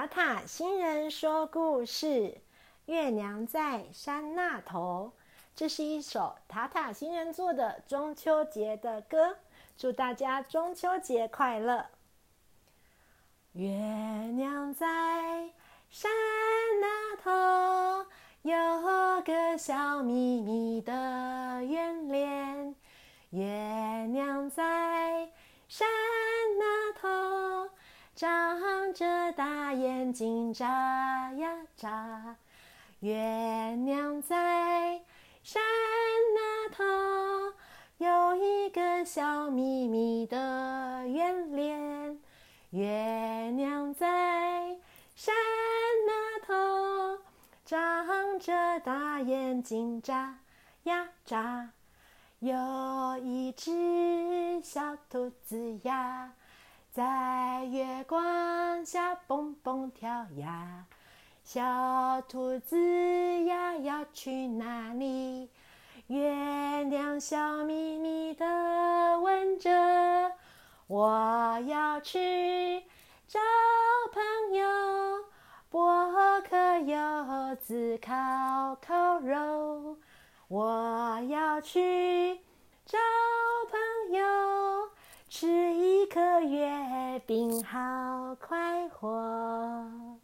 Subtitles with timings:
[0.00, 2.06] 塔塔星人说故事，
[2.86, 5.12] 《月亮在山那头》。
[5.54, 9.36] 这是一首塔塔星人做的中秋节的歌，
[9.76, 11.84] 祝大家中秋节快乐。
[13.52, 13.68] 月
[14.38, 14.86] 亮在
[15.90, 16.10] 山
[16.80, 18.10] 那头，
[18.40, 18.56] 有
[19.20, 22.74] 个笑眯眯的圆脸。
[23.28, 23.44] 月
[24.10, 25.30] 亮在
[25.68, 25.86] 山
[26.58, 27.68] 那头。
[28.16, 28.60] 长
[28.92, 30.66] 着大眼睛眨
[31.32, 32.36] 呀眨，
[33.00, 33.14] 月
[33.84, 35.00] 亮在
[35.42, 35.62] 山
[36.34, 36.84] 那头，
[37.98, 42.18] 有一个笑眯眯的圆脸。
[42.70, 44.78] 月亮在
[45.14, 45.34] 山
[46.06, 47.22] 那头，
[47.64, 50.38] 长着大眼睛眨
[50.84, 51.70] 呀眨，
[52.40, 52.56] 有
[53.22, 56.32] 一只小兔子呀。
[56.92, 60.86] 在月光下蹦蹦跳呀，
[61.44, 65.48] 小兔子呀要去哪里？
[66.08, 69.70] 月亮笑眯眯的问着。
[70.88, 72.80] 我要去
[73.28, 73.38] 找
[74.12, 74.20] 朋
[74.58, 74.66] 友，
[75.70, 79.96] 剥颗柚子烤烤肉。
[80.48, 82.40] 我要去
[82.84, 82.98] 找
[87.30, 90.19] 病好快活。